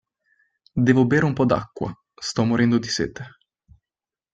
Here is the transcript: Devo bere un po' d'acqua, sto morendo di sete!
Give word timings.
Devo 0.85 1.05
bere 1.05 1.25
un 1.25 1.33
po' 1.33 1.45
d'acqua, 1.45 1.93
sto 2.15 2.43
morendo 2.43 2.79
di 2.79 2.87
sete! 2.87 3.37